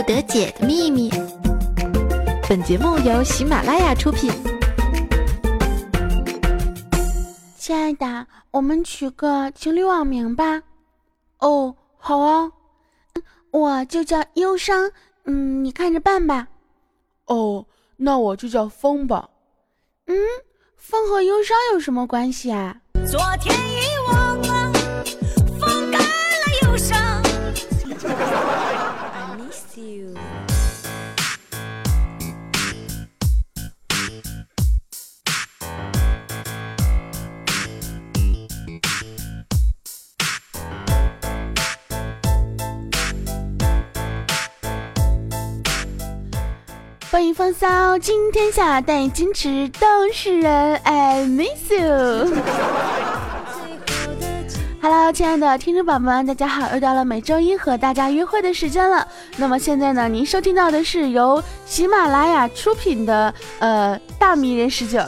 [0.00, 1.10] 不得解的秘密。
[2.48, 4.32] 本节目由喜马拉雅出品。
[7.58, 10.62] 亲爱的，我们取个情侣网名吧。
[11.40, 12.50] 哦，好啊，
[13.50, 14.90] 我就叫忧伤，
[15.24, 16.48] 嗯，你看着办吧。
[17.26, 17.66] 哦，
[17.98, 19.28] 那我就叫风吧。
[20.06, 20.16] 嗯，
[20.76, 22.74] 风和忧伤有什么关系啊？
[23.06, 24.19] 昨天遗忘
[47.20, 50.74] 欢迎风骚惊天下，带矜持动世人。
[50.84, 52.32] I miss you。
[54.80, 56.72] Hello，亲爱的听众宝宝们，大家好！
[56.72, 59.06] 又到了每周一和大家约会的时间了。
[59.36, 64.98] 那么现在呢，您收听到的是由喜马拉雅出品的呃大迷人十九。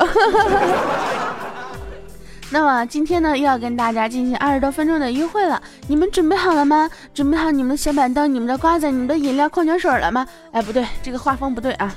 [2.52, 6.88] 那么今天呢，又要跟大家进行二十多分钟的约会了，你们准备好了吗？
[7.14, 10.26] 准备好你们的小板凳、你们的瓜子、你们的饮料、矿泉水了吗？
[10.52, 11.90] 哎，不对，这个画风不对啊。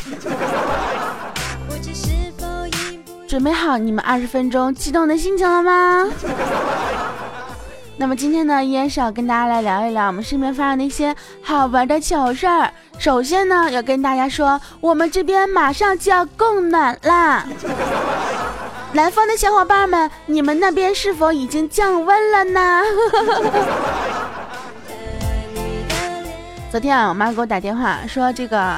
[3.27, 6.07] 准备好你们二十分钟激动的心情了吗？
[7.97, 12.71] 那么今天呢，依然是要跟大家来聊一聊我们身边发生的一些好玩的糗事儿。
[12.97, 17.45] 首先呢，要跟大家说，我们这边马上就要供暖啦。
[18.95, 22.81] 南方的小伙伴们，你们那边是否已经降温了呢？
[26.71, 28.73] 昨天啊，我妈给我打电话说，这个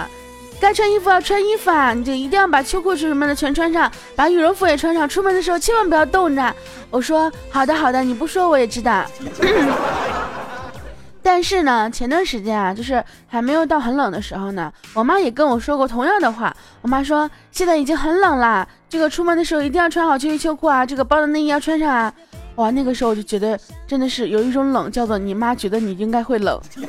[0.59, 6.55] 该穿衣服要穿衣服啊，你就一定要把秋裤什么的全穿上，把羽绒服也穿上，出门的时候千万不要冻着。
[6.89, 9.05] 我说好的好的，你不说我也知道。
[11.29, 16.55] 但是呢，前段时间啊，就是还没有到很冷的时候呢，我妈也跟我说过同样的话。
[16.81, 22.13] 我妈说现在已经很冷啦，这个出门的时候一定要穿好秋衣秋裤啊，这个包的内衣要穿上啊。
[22.55, 26.57] 哇，那个时候我就觉得真的是有一种冷，叫做你妈觉得你应该会冷。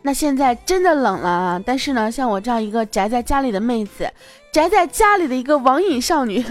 [0.00, 1.60] 那现在真的冷了啊！
[1.64, 4.10] 但是呢，像我这样一个宅在家里的妹子，
[4.50, 6.42] 宅在家里的一个网瘾少女。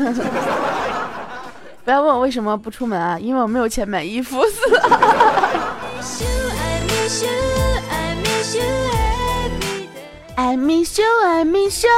[1.83, 4.41] 不要问我为什么不出门啊，因为我没有钱买衣服。
[10.35, 11.91] I miss you, I miss you。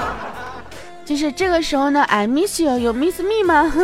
[1.04, 3.70] 就是这个时候呢，I miss you，有 miss me 吗？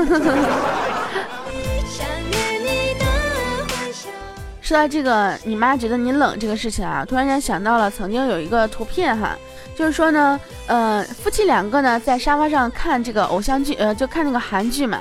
[4.63, 9.37] 说到这个，你妈觉得你冷这个事情啊，突然间想到了曾经有一个图片哈。
[9.76, 15.00] 就是说呢，呃，夫妻两个呢在沙发上看这个偶像剧，呃，就看那个韩剧嘛。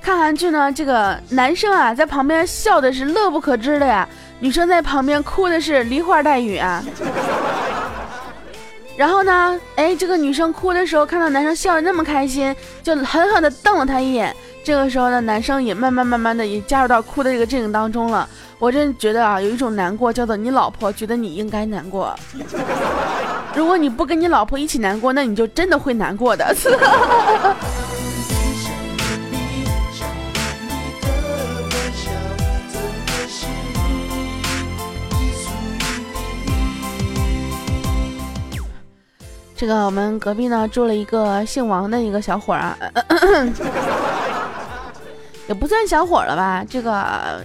[0.00, 6.82] 看韩剧呢，这个男生啊在旁边笑的是乐不可支的呀，女生在旁边哭的是梨花带雨啊。
[8.96, 14.34] 然后呢，哎，这个女生哭的时候看到男生笑得那么开心，就狠狠地瞪了他一眼。
[14.64, 18.28] 这个时候呢，男生也慢慢慢慢的也加入到哭的这个阵营当中了。
[18.58, 22.18] 我真觉得啊，有一种难过叫做你老婆觉得你应该难过。
[23.54, 26.54] 如果你不跟你老婆一起难过，那你就真的会难过的。
[39.56, 42.76] 这个我们隔壁呢住了一个姓王的一个小伙儿啊，
[45.48, 47.40] 也不算小伙了吧，这个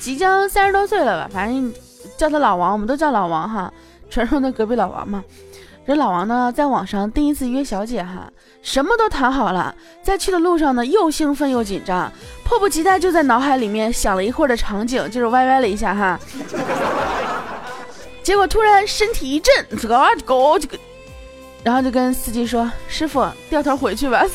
[0.00, 1.70] 即将三十多岁了吧，反正
[2.16, 3.70] 叫他老王，我们都叫老王哈。
[4.08, 5.22] 传说的隔壁老王嘛，
[5.86, 8.30] 这老王呢，在网上第一次约小姐哈，
[8.62, 12.10] 什么都谈好了，在去的路上呢，又兴奋又紧张，
[12.44, 16.18] 迫不及待就在脑海里面想了一会儿的场景，就是歪歪了一下哈，
[18.22, 20.78] 结果突然身体一震，这个这个这个，
[21.64, 24.24] 然后就跟司机说：“师傅，掉头回去吧。”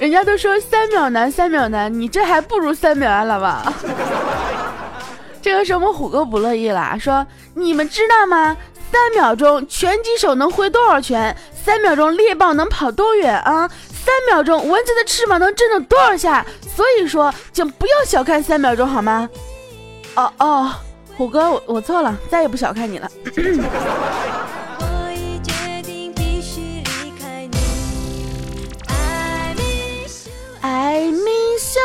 [0.00, 3.72] 人家都说三秒难，三秒难，你这还不如三秒安了吧？
[5.42, 8.56] 这个时候我们虎哥不乐意了，说：“你们知道吗？
[8.92, 11.36] 三秒钟拳击手能挥多少拳？
[11.52, 13.68] 三秒钟猎豹能跑多远啊？
[13.90, 16.46] 三秒钟蚊子的翅膀能震动多少下？
[16.76, 19.28] 所以说，请不要小看三秒钟，好吗？”
[20.16, 20.70] 哦哦，
[21.16, 23.10] 虎哥，我我错了，再也不小看你了。
[30.60, 31.82] I miss you。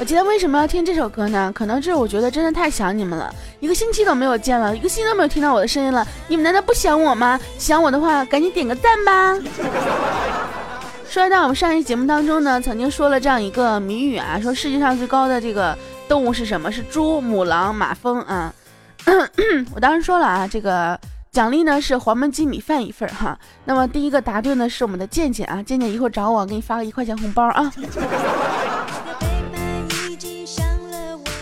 [0.00, 1.52] 我今天为什么要听这首歌呢？
[1.54, 6.06] 可能是我觉得真的太想你们了，一个星期都没有见了，一个星期都没有听到我的声音了。
[6.28, 7.38] 你们难道不想我吗？
[7.58, 9.36] 想我的话，赶紧点个赞吧。
[11.08, 15.76] 说到我们上一期节目当中呢，曾经说了这样一个谜语啊，说世界上最高的这个
[16.06, 16.70] 动物是什么？
[16.70, 18.52] 是猪、母狼、马蜂啊。
[19.74, 20.98] 我当时说了啊，这个
[21.32, 23.38] 奖励呢是黄焖鸡米饭一份哈。
[23.64, 27.72] 那么第一个答对呢是我们的健健啊，健健一会儿找我，给你发个一块钱红包啊。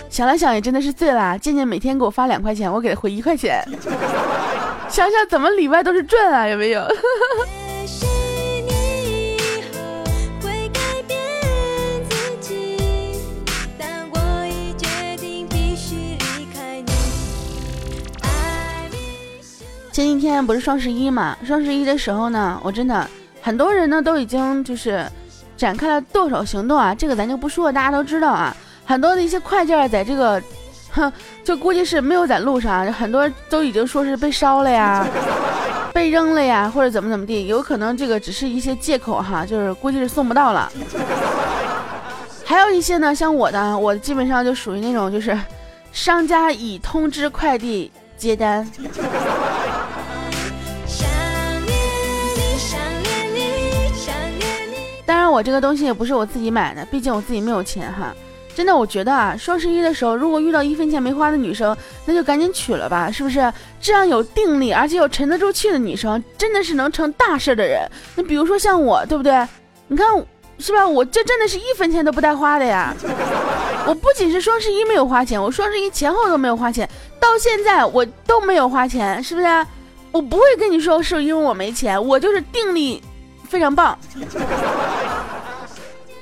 [0.09, 3.63] 想了想也真的是醉了，健健每天给我发两块钱，我给他回一块钱。
[4.89, 6.83] 想想怎么里外都是赚啊，有没有？
[19.97, 21.35] 前几天不是双十一嘛？
[21.43, 23.09] 双十一的时候呢，我真的
[23.41, 25.03] 很多人呢都已经就是
[25.57, 26.95] 展开了剁手行动啊。
[26.95, 28.55] 这个咱就不说了，大家都知道啊。
[28.85, 30.43] 很多的一些快件在这个，
[30.91, 31.11] 哼，
[31.43, 35.03] 就估计是没有在路上，很多都已经说是被烧了呀，
[35.95, 40.71] 被扔了呀，或者怎么怎么地，有可能这个只是一些借口哈，就是估计是送不到了。
[42.45, 45.35] 还有一些呢，像我的，我基本上就属于那种就是
[45.91, 48.71] 商家已通知快递接单。
[55.27, 58.15] 然，我这个东西也不是我自己买的，毕竟我自己没有钱哈。
[58.55, 61.77] 真的，我觉得啊，双十一的时候，如果遇到一分钱没花的女生，
[62.07, 63.53] 那就赶紧娶了吧，是不是？
[63.81, 67.87] 这样有定力而且又沉得住气的女生，真的是能成大事的人。
[68.15, 69.47] 那比如说像我，对不对？
[69.89, 70.07] 你看，
[70.59, 70.89] 是吧？
[70.89, 72.95] 我这真的是一分钱都不带花的呀。
[73.87, 76.89] 我不仅是双十一没有花钱，我双十一前后都没有花钱，
[77.21, 79.67] 到现在我都没有花钱，是不是？
[80.13, 83.03] 我不会跟你说是因为我没钱，我就是定力。
[83.47, 83.97] 非常棒，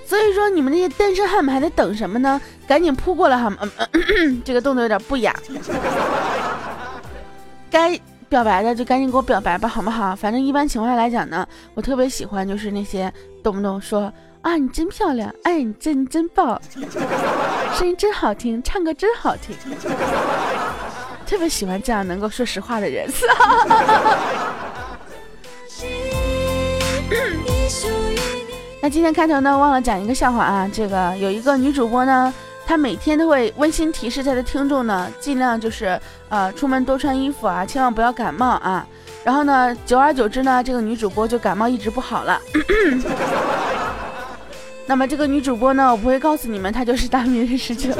[0.06, 2.40] 所以说你们那些单身汉们还在等什么呢？
[2.66, 3.58] 赶紧扑过来好吗！
[4.44, 5.34] 这个动作有点不雅，
[7.70, 7.98] 该
[8.28, 10.14] 表白的就赶紧给我表白吧，好不好？
[10.14, 13.12] 反正一般情况下来讲呢，我特别喜欢就是那些
[13.42, 14.12] 动不动说
[14.42, 16.60] 啊你真漂亮，哎你真真棒，
[17.74, 19.56] 声音真好听，唱歌真好听，
[21.26, 23.10] 特别喜欢这样能够说实话的人。
[28.80, 30.70] 那今天开头呢，忘了讲一个笑话啊。
[30.70, 32.32] 这个有一个女主播呢，
[32.66, 35.98] 她每天都会温馨提示她的听众呢，尽量就是
[36.28, 38.86] 呃出门多穿衣服啊，千万不要感冒啊。
[39.24, 42.38] 然后呢，久而久之呢，这个女主播就感冒一直不好了。
[44.86, 47.90] 那么这个女主播呢，我不会告诉你们，她就是大名的事情。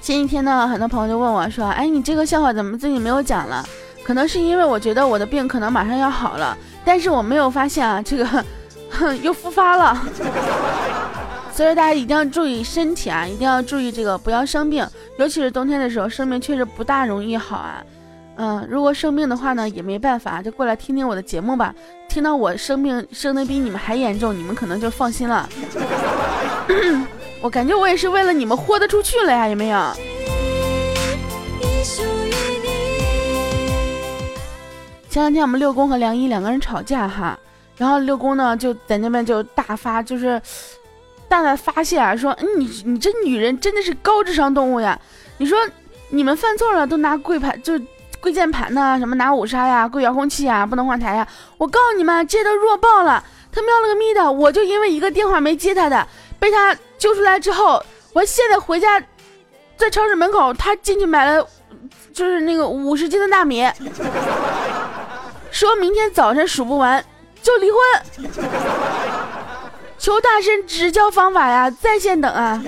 [0.00, 3.62] 前几天呢，很多朋友就问我说：“哎，你这个笑话怎么最近没有讲了？”
[4.06, 8.44] 可能是因为我觉得我的病可能马上要好了，但是我没有发现啊，这个
[9.20, 10.00] 又复发了。
[11.52, 14.86] 所以大家一定要注意身体啊，一定要注意这个不要生病，
[15.18, 17.82] 尤其是冬天的时候，生病确实不大容易好啊。
[18.36, 21.74] 嗯，如果生病的话呢，也没办法，就过来听听我的节目吧。
[22.08, 25.48] 听到我生病生的比你们还严重，你们可能就放心了。
[27.42, 29.78] 我感觉我也是为了你们豁得出去了呀，有没有？
[35.16, 37.38] 前两天我们六公和梁一两个人吵架哈，
[37.78, 40.38] 然后六公呢就在那边就大发就是
[41.26, 45.00] 大大发泄啊，说你你这女人真的是高智商动物呀！
[45.38, 45.58] 你说
[46.10, 47.80] 你们犯错了都拿跪盘就
[48.20, 51.26] 跪键盘呐，什么拿五杀呀、跪遥控器呀，不能换台呀！
[51.56, 53.24] 我告诉你们，这都弱爆了！
[53.50, 54.30] 他喵了个咪的！
[54.30, 56.06] 我就因为一个电话没接他的，
[56.38, 57.82] 被他揪出来之后，
[58.12, 59.02] 我现在回家
[59.78, 61.42] 在超市门口，他进去买了
[62.12, 63.66] 就是那个五十斤的大米。
[65.56, 67.02] 说明天早晨数不完
[67.42, 67.80] 就离婚，
[69.96, 71.70] 求大神指教方法呀！
[71.70, 72.62] 在线等啊。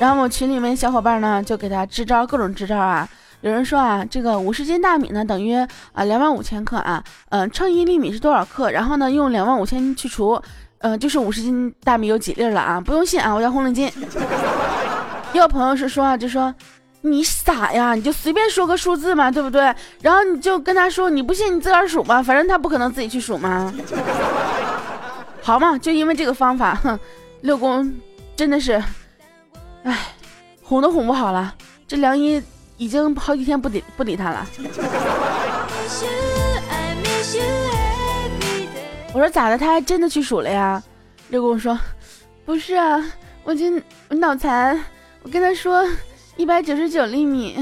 [0.00, 3.08] 然后我群里面小伙伴呢就给他支招，各种支招啊。
[3.42, 5.54] 有人说啊，这个五十斤大米呢等于
[5.92, 8.72] 啊两万五千克啊，嗯，称一粒米是多少克？
[8.72, 10.42] 然后呢用两万五千去除，
[10.78, 12.80] 嗯，就是五十斤大米有几粒了啊？
[12.80, 13.88] 不用信啊，我叫红领巾。
[15.32, 16.52] 也有朋友是说啊，就说。
[17.10, 17.94] 你傻呀？
[17.94, 19.74] 你就随便说个数字嘛，对不对？
[20.02, 23.72] 然后你就跟他说，你不信你自个儿数吧，反正他不可能自己去数嘛。
[25.42, 26.98] 好嘛，就因为这个方法，哼，
[27.42, 27.94] 六公
[28.34, 28.82] 真的是，
[29.84, 30.08] 哎，
[30.62, 31.54] 哄都哄不好了。
[31.86, 32.42] 这梁一
[32.76, 34.46] 已经好几天不理不理他了。
[39.12, 39.56] 我说咋的？
[39.56, 40.82] 他还真的去数了呀？
[41.28, 41.78] 六公说，
[42.44, 43.02] 不是啊，
[43.44, 43.66] 我就
[44.08, 44.78] 我脑残，
[45.22, 45.86] 我跟他说。
[46.36, 47.56] 一百九十九粒米，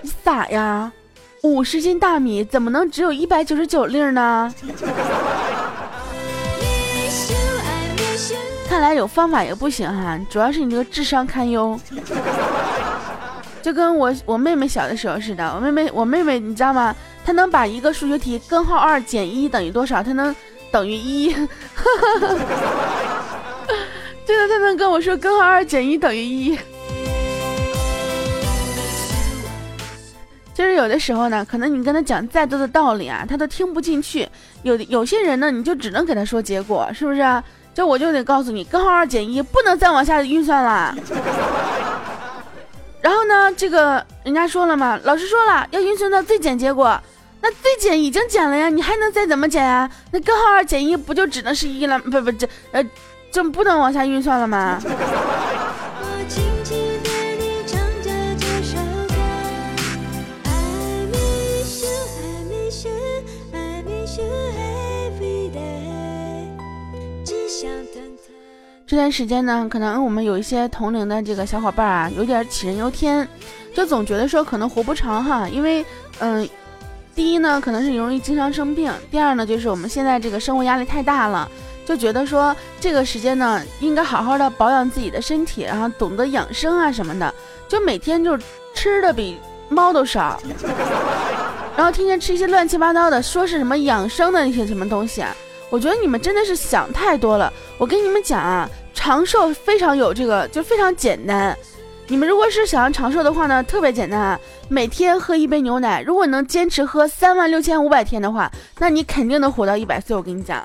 [0.00, 0.90] 你傻呀？
[1.42, 4.52] 五十斤大米怎么能只有一百九十九粒呢？
[8.66, 11.78] 看来有方法也不行哈，主要是你这个智商堪忧。
[13.60, 15.46] 就跟我我妹妹小的时候似的。
[15.54, 16.96] 我妹妹我妹妹你知道吗？
[17.26, 20.02] 她能把一个数学题根号二减一等于多少？
[20.02, 20.34] 她能
[20.70, 21.30] 等于一。
[24.26, 26.58] 真的，她能跟我说根号二减一等于一。
[30.52, 34.28] 就是有的时候呢，可能你跟他讲再多的道理啊，他都听不进去。
[34.62, 37.42] 有有些人呢，你就只能给他说结果，是不是？
[37.72, 40.94] 就我就得告诉你，根号二减一不能再往下运算了。
[43.00, 47.00] 然后呢，这个人家说了嘛，老师说了要运算到最减结果，
[47.40, 49.88] 那最减已经减了呀，你还能再怎么减呀？
[50.10, 51.98] 那根号二减一不就只能是一了？
[52.00, 52.84] 不不这呃，
[53.32, 54.78] 就不能往下运算了吗？
[68.90, 73.28] 这段时间呢，可能我们有一些同龄的这个小伙伴啊，有点杞人忧天，
[73.72, 75.86] 就总觉得说可能活不长哈，因为
[76.18, 76.48] 嗯，
[77.14, 81.48] 第一呢，可能是容易经常生病；第二呢，就是我们现在这个生活压力太大了，
[81.86, 87.32] 就觉得说这个时间呢，应该好好的保养自己的身体，然后懂得养生啊什么的，
[87.68, 88.36] 就每天就
[88.74, 90.42] 吃的比猫都少，
[91.78, 95.32] 然后天天吃一些乱七八糟的，说是什么养生的那些什么东西啊。
[95.70, 97.50] 我觉得你们真的是想太多了。
[97.78, 101.56] 我跟你们讲啊，长寿非常有这个，就非常简单。
[102.08, 106.02] 你们如果是想要长寿的话呢，特别简单啊，每天喝一杯牛奶。
[106.02, 108.50] 如果能坚持喝三万六千五百天的话，
[108.80, 110.16] 那你肯定能活到一百岁。
[110.16, 110.60] 我跟你讲，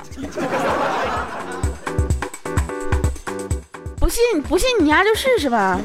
[3.99, 5.79] 不信不信你丫就试试吧，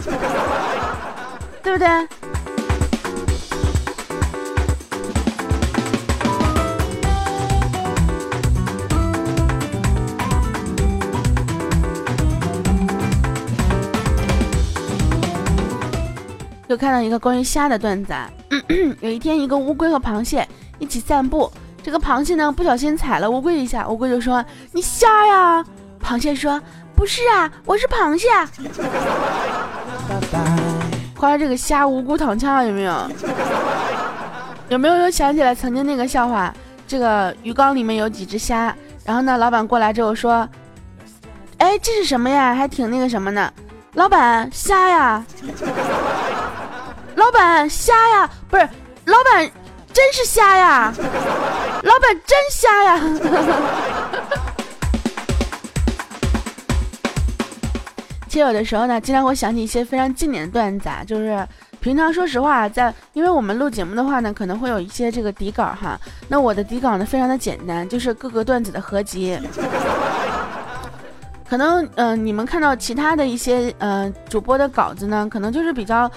[1.62, 1.86] 对不对？
[16.70, 18.12] 就看到一个关于虾的段子。
[18.12, 18.30] 啊。
[19.02, 20.46] 有一天，一个乌龟和螃蟹
[20.78, 21.50] 一起散步，
[21.82, 25.64] 这个螃蟹呢不小心踩了乌龟一下，乌龟就说：“你虾呀？”
[26.00, 26.62] 螃蟹说
[26.94, 28.28] ：“不是啊，我是螃蟹。”
[31.18, 33.10] 夸这个虾无辜躺枪有没有？
[34.68, 36.54] 有没有又想起来曾经那个笑话？
[36.86, 38.72] 这个鱼缸里面有几只虾，
[39.04, 40.48] 然后呢，老板过来之后说
[41.58, 42.54] ：“哎，这是什么呀？
[42.54, 43.52] 还挺那个什么呢？”
[43.94, 45.24] 老板，虾呀。
[47.20, 48.66] 老板瞎呀，不是，
[49.04, 49.50] 老板
[49.92, 50.90] 真是瞎呀，
[51.82, 52.98] 老板真瞎呀。
[58.26, 61.46] 其实有的时候呢，经常会想起一些非常经典的段子啊，就是
[61.78, 66.00] 平常说实话，在因为我们录节目的话呢，可能会有一些这个底稿哈。
[66.26, 69.38] 那我的底稿呢，非常的简单，就是各个段子的合集。
[71.46, 76.10] 可能嗯，你们看到其他的一些呃主播的稿子呢，可能就是比较。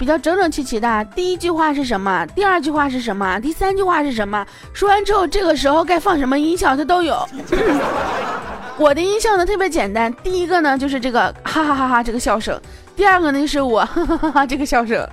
[0.00, 2.24] 比较整整齐齐的，第一句话是什么？
[2.34, 3.38] 第二句话是什么？
[3.38, 4.46] 第三句话是什么？
[4.72, 7.22] 说完之后，这个时候该放什么音效，它都有。
[8.78, 12.58] 我的音效呢特别简单，第一个呢就是这个哈哈哈哈这个笑声，
[12.96, 15.06] 第二个呢就是我哈哈哈哈这个笑声。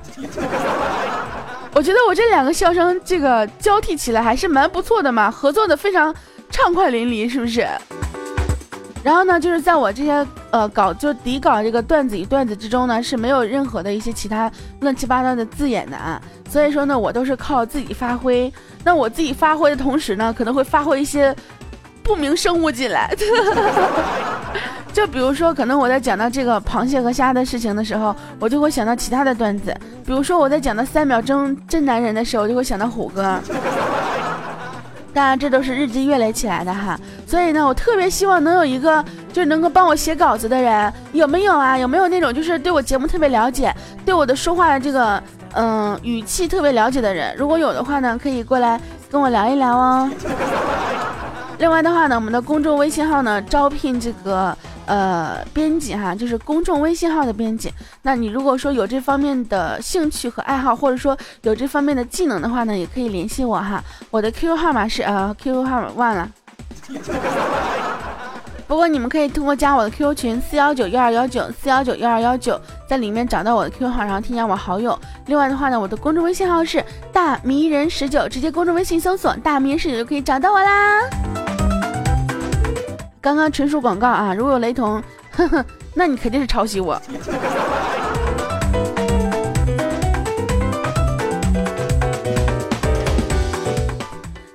[1.74, 6.16] 我觉得我这两个笑声这个交替起来还是蛮不错的嘛，合作的非常
[6.50, 7.68] 畅快淋漓，是不是？
[9.08, 16.22] 然后呢，就是在我这些呃稿就底稿这个段子与段子之中呢，是没有任何的一些其他乱七八糟的字眼的啊。
[16.50, 18.52] 所以说呢，我都是靠自己发挥。
[18.84, 21.34] 那我自己发挥的同时呢，可能会发挥一些
[22.04, 23.10] 不明生物进来。
[24.92, 29.74] 就比如说，可能我在讲到这个螃蟹和虾的事情的时候，我就会想到其他的段子。
[30.06, 33.40] 比如说我在讲到三秒钟真男人的时候，就会想到虎哥。
[35.18, 36.96] 当然，这都是日积月累起来的哈，
[37.26, 41.76] 所以呢，我特别希望能有一个就是能够帮我写稿子的人，有没有啊？
[41.76, 45.20] 有没有那种就是对我节目特别了解，对我的说话的这个
[45.56, 47.36] 嗯语气特别了解的人？
[47.36, 50.08] 如果有的话呢，可以过来跟我聊一聊哦。
[51.58, 54.56] 另外的话呢，我们的公众微信号呢，招聘这个。
[54.88, 57.72] 呃，编辑哈，就是公众微信号的编辑。
[58.02, 63.84] 那你如果说有这方面的兴趣和爱好，或者说有这方面的技能的话呢，也可以联系我哈。
[64.10, 66.30] 我的 QQ 号码是呃，QQ 号码忘了。
[68.68, 74.98] 不过你们可以通过加我的 QQ 群四幺九幺二幺九四幺九幺二幺九，在里面找到我的 QQ 号，然后添加我好友。
[75.28, 81.47] 另外的话呢，我的公众微信号是大迷人十九，直接公众微信搜索大迷人十九就可以找到我啦。
[83.28, 84.34] 刚刚纯属广告啊！
[84.34, 85.04] 如果有雷同，
[85.36, 86.98] 呵呵，那你肯定是抄袭我。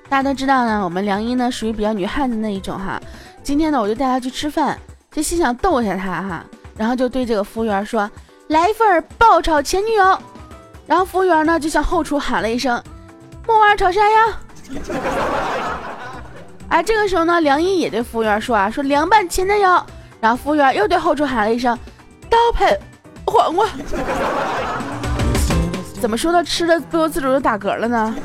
[0.09, 2.99] 大家都知道呢，我们梁一呢属于比较女汉子那一种哈。
[3.43, 4.75] 今天呢，我就带她去吃饭，
[5.11, 6.43] 就心想逗一下她哈，
[6.75, 8.09] 然后就对这个服务员说
[8.49, 10.17] ：“来一份爆炒前女友。”
[10.87, 12.83] 然后服务员呢就向后厨喊了一声
[13.45, 14.33] ：“木耳炒山药？”
[16.73, 19.79] 哎，这个时候呢，梁一也对服务员说啊：“说凉拌前男友。”
[20.19, 21.77] 然后服务员又对后厨喊了一声
[22.27, 22.79] ：“刀盆
[23.27, 23.67] 黄瓜。”
[26.01, 28.15] 怎么说到吃的不由自主就打嗝了呢？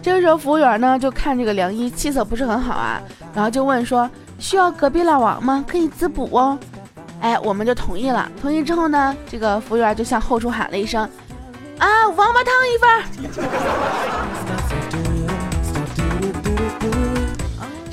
[0.00, 3.02] 这个时候服务员呢就看这个梁一气色不是很好啊，
[3.34, 4.08] 然后就问说
[4.38, 5.64] ：“需要隔壁老王吗？
[5.66, 6.56] 可以滋补哦。”
[7.20, 8.30] 哎，我们就同意了。
[8.40, 11.02] 同意之后呢，这个服务员就向后厨喊了一声
[11.78, 12.88] ：“啊，王八汤一份。”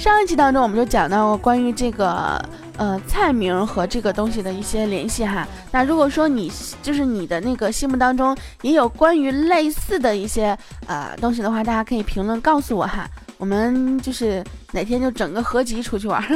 [0.04, 2.38] 上一期当中我们就讲到过关于这个
[2.76, 5.48] 呃菜名和这个东西的一些联系哈。
[5.72, 10.58] 那如果说你就是你的那个心目当中也有关于类似的一些
[10.88, 13.10] 呃东西的话，大家可以评论告诉我哈。
[13.38, 14.44] 我们就是
[14.74, 16.22] 哪天就整个合集出去玩。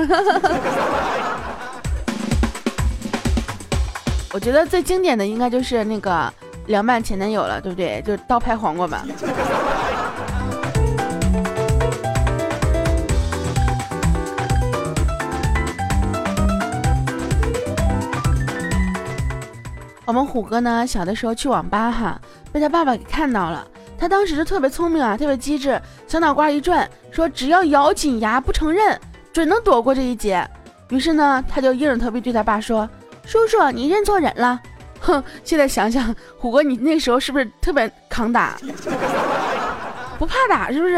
[4.32, 6.34] 我觉得最经典的应该就是那个
[6.68, 8.02] 凉拌前男友了，对不对？
[8.06, 9.06] 就是刀拍黄瓜吧。
[20.08, 22.18] 我们虎哥呢，小的时候去网吧哈，
[22.54, 23.68] 被他爸爸给看到了。
[24.00, 28.98] 他当时就特别聪明啊，特别机智，小脑瓜一转，说只要咬紧牙不承认，
[29.34, 30.50] 准能躲过这一劫。
[30.88, 32.90] 于是呢，他就硬着头皮对他爸说
[33.28, 34.58] ：“叔叔，你认错人了。
[35.02, 38.56] ”哼，现在想想，虎哥你那时候是不是特别抗打，
[40.18, 40.96] 不怕打是不是？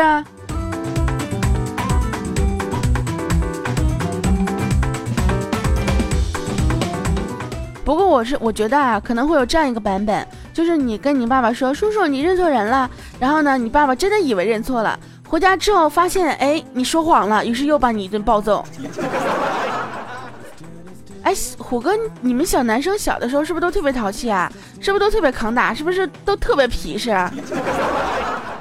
[7.89, 12.87] 不过我是我觉得啊，可能会有这样一个版本，就是你跟你爸爸说，叔叔你认错人了，
[13.19, 18.63] 然后呢，你爸爸真的以为认错了，回家之后发现，哎，你说谎了，于是又把你一顿暴揍。
[21.23, 24.51] 哎，虎哥，你们小男生小的时候是不是都特别淘气啊？
[24.79, 25.73] 是不是都特别抗打？
[25.73, 27.09] 是不是都特别皮实？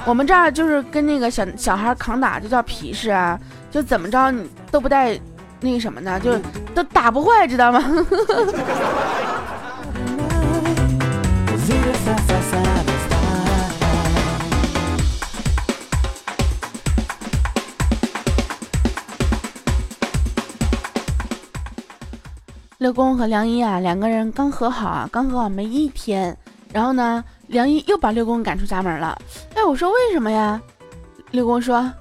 [0.07, 3.39] 我们这儿就是跟那个小小孩抗打就叫皮实啊，
[3.71, 5.21] 就怎么着你都不带
[5.61, 6.39] 那个什么的，就
[6.75, 7.83] 都打不坏，知道吗？
[22.79, 26.35] 六公和梁一啊，两个人刚和好啊，刚和好没一天，
[26.73, 29.19] 然后呢，梁一又把六公赶出家门了。
[29.57, 30.61] 哎，我说为什么呀？
[31.33, 31.93] 六公说：“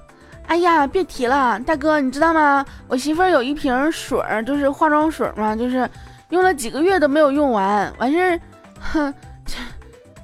[0.48, 2.64] 哎呀，别提了，大哥，你知道吗？
[2.88, 5.88] 我媳妇儿有一瓶水儿，就是化妆水嘛，就是
[6.30, 8.40] 用了几个月都没有用完，完事儿，
[8.80, 9.14] 哼，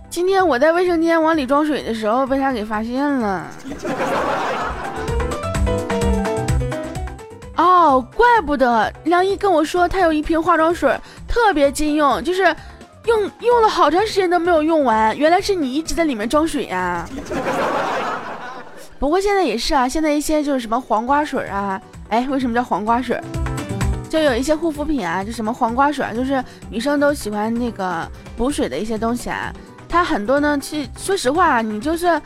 [0.08, 3.46] 今天我在卫生间往里装水的时候，被他给发现了。
[7.56, 12.42] ”哦，怪不得梁一跟我说他有一瓶化妆水特别禁用，就是
[13.04, 15.16] 用用了好长时间都没有用完。
[15.16, 17.06] 原来是你一直在里面装水呀。
[18.98, 23.20] 不过现在也是啊，现在一些就是什么黄瓜水啊，哎，为什么叫黄瓜水？
[24.09, 29.52] 就有一些护肤品啊，就什么黄瓜水，就是女生都喜欢那个补水的一些东西啊。
[29.88, 32.20] 它很多呢，其实说实话，你就是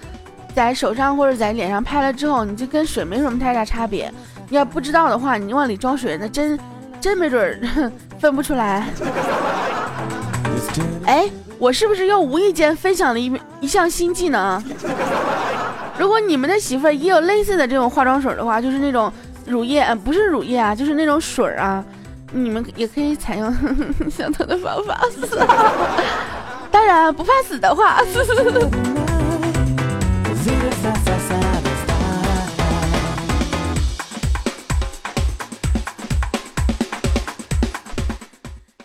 [0.54, 4.12] 在手上或者在脸上拍了之后，你就跟水没什么太大差别。
[4.50, 6.58] 你要不知道的话，你往里装水，那真
[7.00, 7.60] 真没准
[8.20, 8.86] 分不出来。
[11.06, 11.28] 哎，
[11.58, 14.62] 我是不是又无意间分享了一一项新技能？
[15.98, 19.12] 如果你们的媳妇儿也有类似的这种化妆水的话，就是那种
[19.46, 21.84] 乳液，呃，不是乳液啊，就是那种水儿啊，
[22.32, 23.52] 你们也可以采用
[24.08, 25.00] 相同的方法。
[26.70, 28.00] 当然不怕死的话。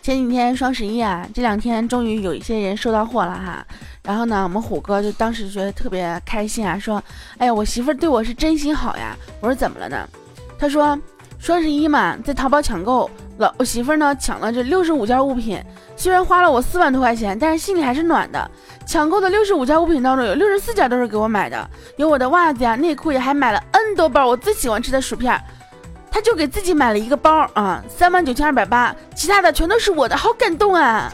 [0.01, 3.65] 前几天双十一啊，这两天终于有一些人收到货了哈。
[4.03, 7.01] 然后呢，我们虎哥就当时觉得特别开心啊，说
[7.39, 10.05] ：“哎呀，我媳妇儿对我是真心好呀。”我说：“怎么了呢？”
[10.59, 10.99] 他说
[11.39, 15.57] ：“双十一嘛，在淘宝抢购，老我媳妇儿呢抢了这六十五件物品，
[15.95, 18.51] 虽然花了我四万多块钱，但是心里还是暖的。
[18.85, 25.39] 抢购的六十五件物品当中，有六十四件都是给我买的，有我的袜子呀、内裤，也还买了 N 多包我最喜欢吃的薯片。”
[26.11, 31.11] 他就给自己买了一个包啊，三万九千二百八，其他的全都是我的，好感动啊！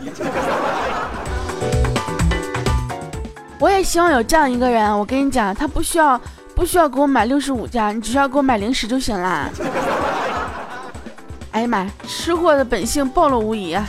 [3.59, 6.19] 我也希望有这样一个人，我跟你讲，他不需要
[6.55, 9.49] 不需要给我买六十五件，你只需要给我买零食就行了。
[11.51, 13.85] 哎呀妈，吃货的本性暴露无遗啊！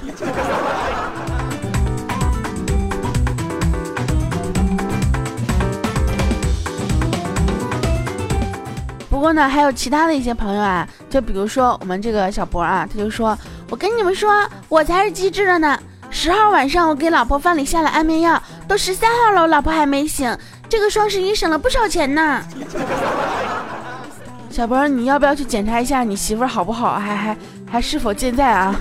[9.09, 13.39] 不过呢，还有其他的一些朋友啊，就比如说我们这个小博啊，他就说
[13.71, 14.33] ：“我跟你们说，
[14.69, 15.79] 我才是机智的呢。
[16.11, 20.37] 十号晚上我给老婆饭里下了安眠药，都十三号了，我老婆还没醒。
[20.69, 22.45] 这个双十一省了不少钱呢。
[24.51, 26.99] 小博，你要不要去检查一下你媳妇好不好？
[26.99, 27.37] 还还
[27.71, 28.75] 还是否健在啊？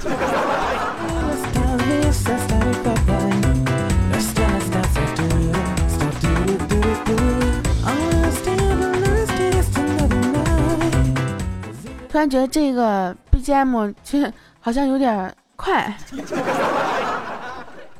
[12.11, 15.95] 突然觉得这个 BGM 其实好像有点快，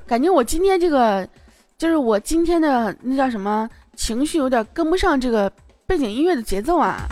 [0.09, 1.27] 感觉我今天这个
[1.77, 5.47] 就是我今天的那叫什么情绪有点跟不上这个
[5.85, 7.07] 背景音乐的节奏啊。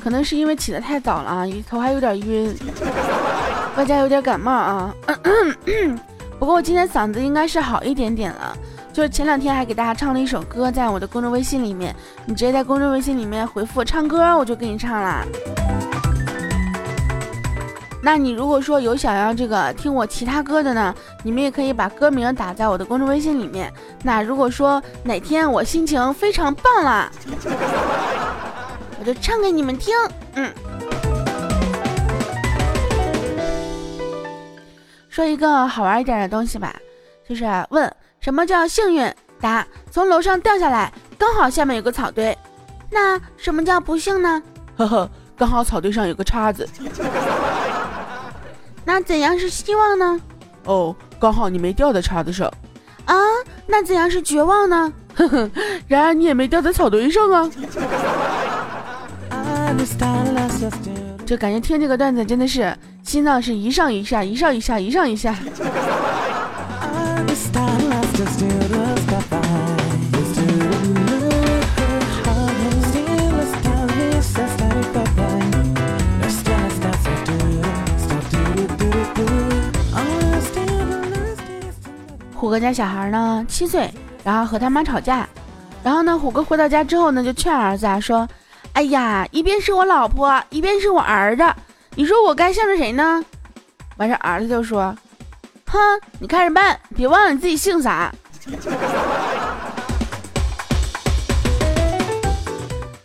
[0.00, 2.56] 可能是因为起得太早了啊，头还有点晕，
[3.76, 4.94] 外加有点感冒啊。
[6.38, 8.56] 不过我今天嗓子应该是好一点点了。
[8.92, 11.92] 就是前两天还给大家唱了一首歌，在我的公众微信里面，
[12.26, 15.24] 你直接在公众微信里面回复唱歌，我就给你唱啦。
[18.04, 23.72] 那你如果说有想要这个听我其他歌的呢，你们也可以把歌名打在我的公众微信里面。
[24.02, 27.10] 那如果说哪天我心情非常棒啦。
[29.00, 29.94] 我就唱给你们听，
[30.34, 30.52] 嗯。
[35.08, 36.76] 说一个好玩一点的东西吧，
[37.26, 37.90] 就是问
[38.20, 39.10] 什么叫幸运？
[39.40, 42.36] 答：从楼上掉下来，刚好下面有个草堆。
[42.90, 44.42] 那什么叫不幸呢？
[44.76, 46.68] 呵呵，刚好草堆上有个叉子。
[48.84, 50.20] 那怎样是希望呢？
[50.64, 52.50] 哦，刚好你没掉在叉子上。
[53.04, 53.14] 啊，
[53.66, 54.92] 那怎样是绝望呢？
[55.14, 55.50] 呵呵，
[55.86, 57.50] 然而你也没掉在草堆上啊。
[61.26, 65.34] 就感觉听这个段子真的是心脏是一上一下，一上一下，一上一下。
[82.44, 83.90] 虎哥家小孩呢七岁，
[84.22, 85.26] 然后和他妈吵架，
[85.82, 88.28] 然后呢虎哥回到家之后呢就劝儿子啊说。
[88.74, 91.42] 哎呀，一边是我老婆，一边是我儿子，
[91.94, 93.24] 你说我该向着谁呢？
[93.96, 94.94] 完事儿子就说
[95.70, 95.78] ：“哼，
[96.18, 98.12] 你看着办，别忘了你自己姓啥。”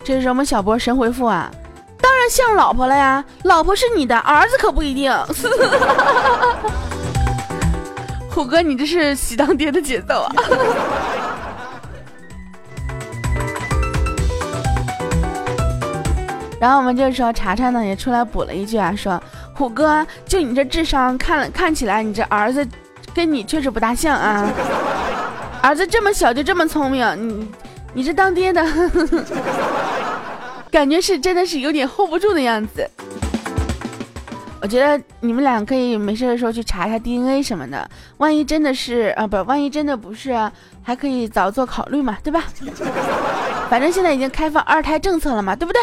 [0.04, 1.50] 这是什么小波神回复啊？
[2.02, 5.10] 当然像老婆了呀，老婆是你的，儿子可不一定。
[8.30, 10.32] 虎哥，你这是喜当爹的节奏啊！
[16.60, 19.22] 然后我们这时候查查呢也出来补了一句啊，说
[19.54, 22.66] 虎哥，就你这智商，看了看起来你这儿子
[23.14, 24.50] 跟你确实不大像啊，
[25.62, 27.52] 儿子这么小就这么聪明，你
[27.94, 28.64] 你这当爹的，
[30.72, 32.90] 感觉是真的是有点 hold 不住的样子。
[34.62, 40.34] 我觉得你们俩可以没事的时候去查一下 DNA 什么的，万一真的是啊，不，万一真的不是，
[40.84, 42.44] 还可以早做考虑嘛，对吧？
[43.70, 45.82] 反正现在已经开放二胎政策了嘛，对不对？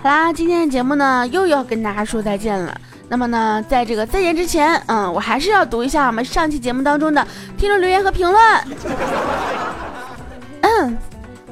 [0.00, 2.78] 好啦，今天的节目呢又要跟大家说再见了。
[3.08, 8.42] 那么呢，在这个再见之前，嗯，我还是要读一下我们上期节目当中的听众留言和评论。
[10.60, 10.98] 嗯，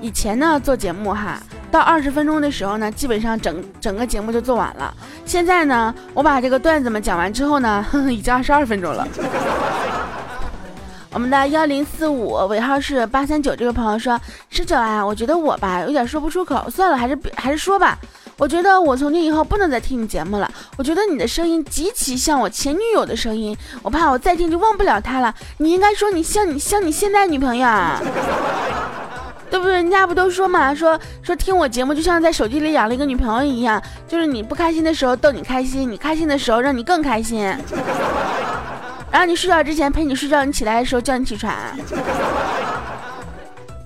[0.01, 1.41] 以前呢做节目哈，
[1.71, 4.93] 到二十分钟的时候呢，基本上整整个节目就做完了。
[5.25, 9.09] 现在呢，我把这个段子们讲完之后呢， 已经二十二分钟了。
[11.13, 17.99] 我们的幺零四五尾号是八三九这位朋友说：“十九啊，我觉得我吧有点说不出口，算了，还是还是说吧。”
[18.39, 20.51] 我觉得我从今以后不能再听你节目了。
[20.77, 25.35] 我觉得你的声音极其像我前女友的声音，我怕我再听就忘不了她了。
[25.59, 27.99] 你应该说你像你像你现在女朋友啊，
[29.51, 29.73] 对不对？
[29.73, 37.41] 人家不都说嘛，说说听我节目就像在手机里养了一个女朋友一样，就是你不开心的时候逗你开心，你开心的时候让你更开心，
[39.11, 41.51] 然后你睡觉之前陪你睡觉，你起来的时候叫你起床。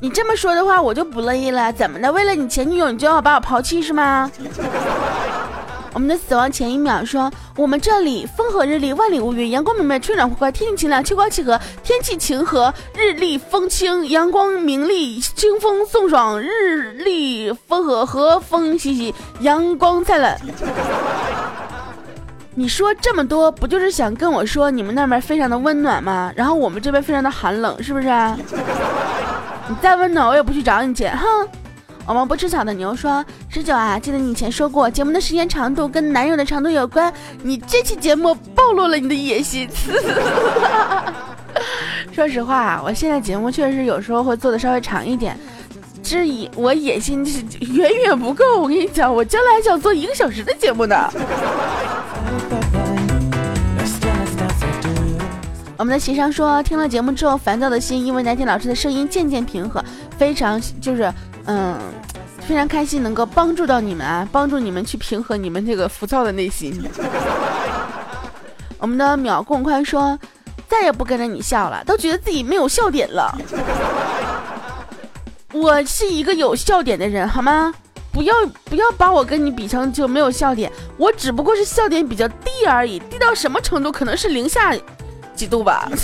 [0.02, 1.70] 你这么说的话，我就不乐意了。
[1.70, 2.10] 怎么的？
[2.10, 4.30] 为了你前女友，你就要把我抛弃是吗？
[5.92, 20.40] 我们的死亡前一秒说：“我们这里风和日丽，万里无云，阳光明媚，春暖花开，天气晴朗，秋高气和，天气晴和，日丽风清，阳光明丽，清风送爽，日丽风和，和风习习，阳光灿烂。”
[22.54, 26.32] 你说这么多，不就是想跟我说你们那边非常的温暖吗？
[26.34, 28.08] 然后我们这边非常的寒冷，是不是？
[29.70, 31.06] 你再温暖，我也不去找你去。
[31.06, 31.48] 哼，
[32.04, 37.12] 我们不吃草的牛说：“十九啊，记得你以前说过，节目的时间长度跟男友的长度有关。
[37.44, 39.68] 你这期节目暴露了你的野心。
[42.12, 45.38] ”说实话，我现在节目确实有时候会做的稍微长一点，
[46.02, 48.60] 这野我野心是远远不够。
[48.60, 51.08] 我跟你讲，我将来还想做一个小时的节目呢。
[55.80, 59.82] 我们的协商说，听了节目之后，烦躁的心因为南天老师的声音渐渐平和，
[60.18, 61.10] 非常就是
[61.46, 61.74] 嗯，
[62.38, 66.78] 非常开心能够帮助到你们啊，帮助你们去平和你们这个浮躁的内心。
[68.76, 70.18] 我们的秒共宽说，
[70.68, 73.34] 再也不跟着你笑了，都觉得自己没有笑点了。
[75.54, 77.72] 我是一个有笑点的人，好吗？
[78.12, 78.34] 不要
[78.66, 83.90] 不要把我跟你比成就没有笑点，我只不过是笑点比较低而已，低到什么程度？
[83.90, 84.74] 可能是零下。
[85.40, 85.88] 几度吧。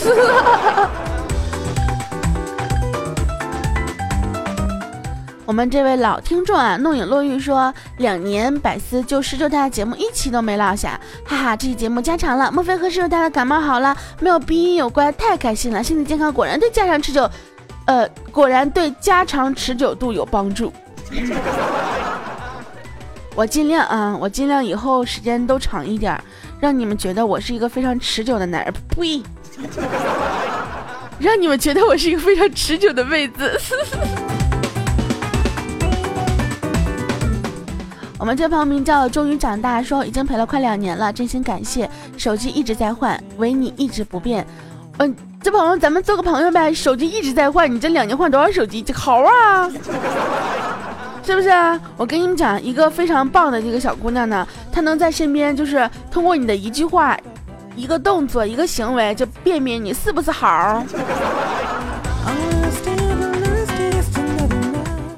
[5.44, 12.50] 我们这位老听众啊，弄影落玉说，两年百思就十九大的节目一期都没落下，哈哈，这期节目加长了。
[12.50, 13.94] 莫非和十九大的感冒好了？
[14.20, 15.84] 没有鼻音有关，太开心了。
[15.84, 17.30] 身体健康果然对加长持久，
[17.84, 20.72] 呃，果然对加长持久度有帮助。
[23.36, 26.18] 我尽量啊，我尽量以后时间都长一点。
[26.58, 29.22] 让你们觉得我是一个非常持久的男人，呸！
[31.20, 33.58] 让你们觉得我是一个非常持久的妹子。
[38.18, 41.88] 我们这朋友名叫终于长大，说已经陪了快两年了，真心感谢。
[42.16, 44.46] 手机一直在换，唯你一直不变。
[44.98, 46.72] 嗯，这朋友咱们做个朋友呗。
[46.72, 48.80] 手机一直在换，你这两年换多少手机？
[48.82, 49.70] 这好啊！
[51.26, 51.78] 是不是啊？
[51.96, 57.18] 我跟你们讲，一个非常棒的这个小姑娘呢，她能在身边，就是通过你的一句话、
[57.74, 60.84] 一个动作、一个行为，就辨别你是不是好。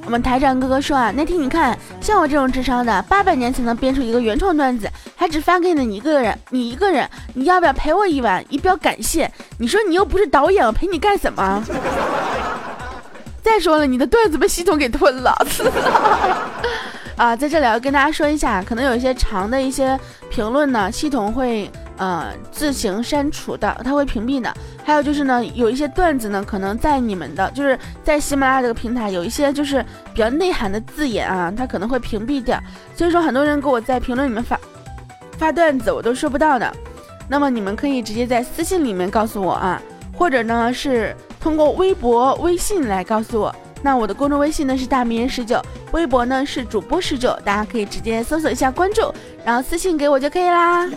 [0.06, 9.30] 我们台长哥哥说啊，那天你看，像我这种智商的，八百年才能编出一个原创段子，还只发给了你一个人，你一个人，你要不要陪我一晚，以表感谢？
[9.58, 11.62] 你说你又不是导演，我陪你干什么？
[13.48, 15.34] 再说了，你的段子被系统给吞了
[17.16, 17.34] 啊！
[17.34, 19.98] 在这里要跟大家说一下，可能有一些长的一些
[20.30, 24.54] 评论呢，系统会呃自行删除的，它会屏蔽的。
[24.84, 29.84] 还有就是呢，有一些段子呢，可能在你们的就是在喜马拉雅这个平台，有一些就是
[30.14, 32.60] 比较内涵的字眼啊，它可能会屏蔽掉。
[32.94, 34.60] 所以说，很多人给我在评论里面发
[35.38, 36.72] 发段子，我都收不到的。
[37.28, 39.82] 那么你们可以直接在私信里面告诉我啊，
[40.16, 41.16] 或者呢是。
[41.40, 43.54] 通过微博、微信来告诉我。
[43.80, 50.88] 那我的公众微信呢是大名人十九，微博呢是主播十九，大家可以直接搜索一下关注，然后私信给我就可以啦。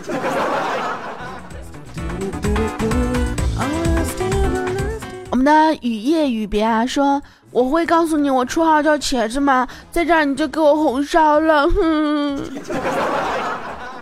[5.29, 9.67] 我们的雨夜雨别啊说，我会告诉你我绰号叫茄子吗？
[9.91, 11.69] 在这儿你就给我红烧了。
[11.69, 12.43] 哼。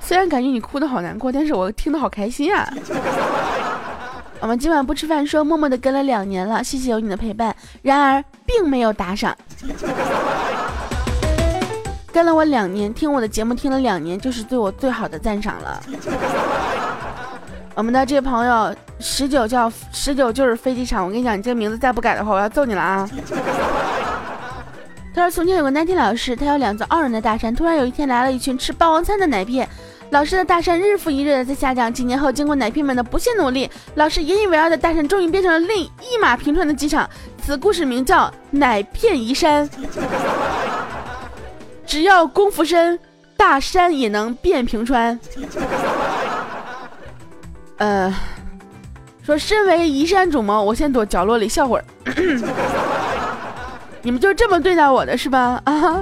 [0.02, 2.68] 虽然感觉你哭的好难过，但是我听的好开心啊。
[4.42, 7.54] 我们今晚不吃饭，说默默的跟了两年了，谢谢有你的陪伴。
[7.82, 9.36] 然而并没有打赏，
[12.14, 15.84] 跟了我两年，听我的节目听了两年，就是对我最好的赞赏了。
[17.76, 23.10] 我们的这位朋友十九叫十九就是飞机场，我跟你讲，你这个名字再不改的话，我要揍你了啊！
[25.14, 29.68] 他说从前有个奶天老师，他有两座傲人的大山，突然有一天来了一群吃霸王餐的奶片。
[30.12, 37.08] 老师的大山日复一日的在下降，几年后，经过奶片们的不懈努力，老师引以为傲的大山终于变成了另一马平川的机场。
[37.44, 39.70] 此故事名叫奶片移山。
[41.86, 43.00] 只要功夫深，
[43.38, 45.20] 大山也能变平川。
[47.78, 48.14] 呃，
[49.24, 50.64] 说身为移山主谋？
[50.64, 51.86] 我先躲角落里笑会儿。
[54.02, 55.62] 你们就这么对待我的是吧？
[55.66, 56.02] 啊？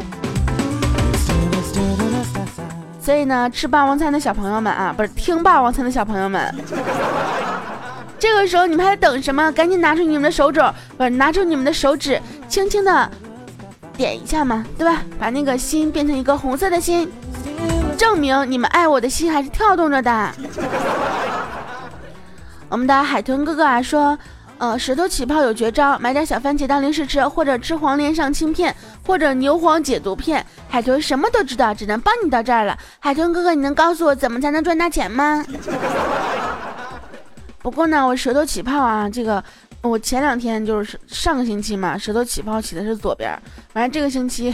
[3.07, 6.53] 所以呢，吃霸王餐的小朋友们啊，不是听霸王餐的小朋友们，
[8.19, 9.49] 这个时候你们还等什么？
[9.53, 10.61] 赶紧拿出你们的手指，
[10.97, 13.09] 不是拿出你们的手指，轻轻的
[13.95, 15.01] 点一下嘛，对吧？
[15.17, 17.09] 把那个心变成一个红色的心，
[17.97, 20.31] 证明你们爱我的心还是跳动着的。
[22.67, 24.19] 我们的海豚哥哥啊说。
[24.59, 28.75] 呃，舌头起泡有绝招，买点小番茄当零食吃，或者吃黄连上青片，
[29.07, 30.45] 或者牛黄解毒片。
[30.69, 32.77] 海豚什么都知道，只能帮你到这儿了。
[32.99, 35.43] 海豚哥哥，你能告诉我怎么才能赚大钱吗？
[37.63, 39.43] 不过呢，我舌头起泡啊，这个
[39.81, 43.31] 我前两天就是上个星期嘛，舌头起泡起的是左边，
[43.73, 44.53] 反正这个星期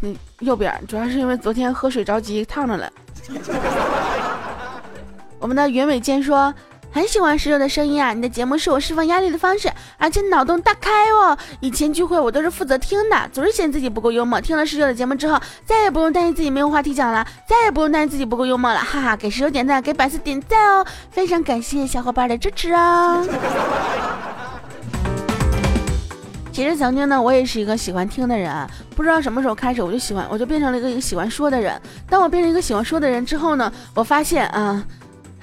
[0.00, 2.90] 嗯右边，主要是因为昨天喝水着急烫着了。
[5.38, 6.52] 我们的袁伟坚说。
[6.92, 8.12] 很喜欢石榴的声音啊！
[8.12, 11.38] 你的节目是我释放压力的方式，而且脑洞大开哦。
[11.60, 14.40] 以前聚会我都是负责听的，总是嫌自己不够幽默。
[14.40, 19.16] 听了石榴的节目之后，再也不用担心自己没有话题讲了，再也不用担心自己不够幽默了，哈哈！
[19.16, 20.84] 给石榴点赞，给百思点赞哦！
[21.10, 23.24] 非常感谢小伙伴的支持啊！
[26.52, 28.52] 其实曾经呢，我也是一个喜欢听的人，
[28.96, 31.80] 不知道什么时候开始，我就喜欢，我就变成了一个一个喜欢说的人。
[32.08, 34.84] 当我变成一个喜欢说的人之后呢，我发现啊，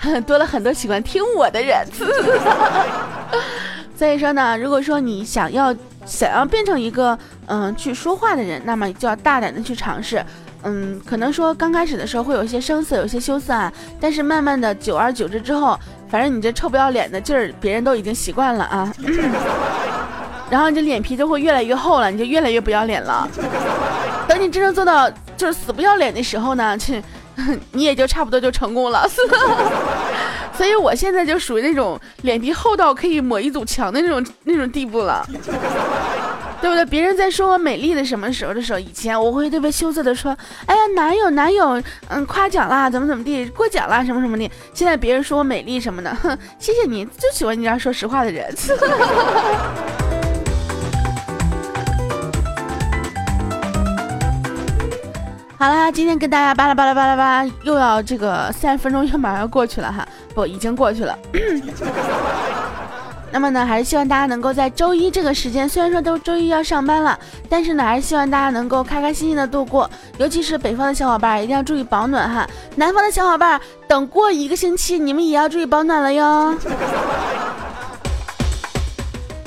[0.26, 1.86] 多了很多喜欢听我的人。
[3.98, 10.24] 所以说呢，如果说你想要想要变成一个嗯去说话的人，那么就要大胆的去尝试。
[10.64, 15.80] 嗯，可能说刚开始的时候会有一些生涩，有些羞涩啊，但是慢慢的久而久之之后，
[16.10, 18.92] 反正你这臭不要脸的劲儿，别人都已经习惯了啊。
[20.50, 23.28] 然后你这脸皮就会越来越厚了，你就越来越不要脸了。
[24.28, 27.02] 等你真正做到就是死不要脸的时候呢，这
[27.74, 29.08] 你也就差不多就成功了。
[30.54, 35.24] 所以我现在就属于那种脸皮厚到可以抹一堵墙的那种那种地步了，
[36.60, 36.84] 对不对？
[36.86, 48.52] 别人在说我美丽的什么时候的时候，以前我会特别羞涩的说：“哎呀，哪有哪有，嗯，夸奖啦，怎么怎么地，过奖啦，什么什么的。”现在别人说我美丽什么的，哼，谢谢你，就喜欢你这样说实话的人。
[55.60, 61.18] 好啦，今天跟大家巴拉巴拉巴拉巴拉，又要这个三十分钟又马上要过去了哈， 不，已经过去了。
[63.32, 69.90] 那么呢，还是希望大家能够在周一这个时间，虽然说都周一要上班了，但是呢，还是希望大家能够开开心心的度过。
[70.20, 72.48] 尤其是北方的小伙伴，一定要注意保暖哈。
[72.76, 76.56] 南方的小伙伴，等过一个星期，你们也要注意保暖了哟。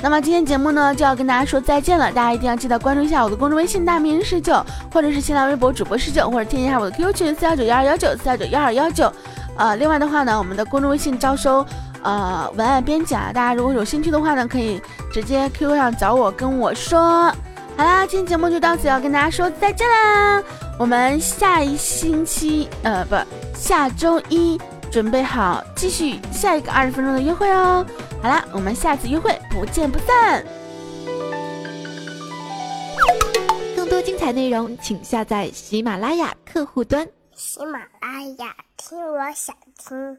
[0.01, 9.11] 那么今天节目呢就要跟大家说再见了，大家一定要记得关注一下我的公众微信大名十九，或者是新浪微博主播十九，或者添加一下我的 QQ 群四幺九幺二幺九四幺九幺二幺九。
[9.57, 11.63] 呃，另外的话呢，我们的公众微信招收
[12.01, 14.81] 呃文案编辑啊，大家如果有兴趣的话呢，可以
[15.13, 17.31] 直接 QQ 上找我跟我说。
[17.77, 20.41] 好啦，今天节目就到此，要跟大家说再见啦，
[20.79, 23.15] 我们下一星期呃不
[23.55, 24.59] 下周一
[24.91, 27.85] 准备好继续下一个二十分钟的约会哦。
[28.21, 30.45] 好啦，我们下次约会不见不散。
[33.75, 37.07] 更多精彩内容，请下载喜马拉雅客户端。
[37.33, 40.17] 喜马拉雅，听我想听。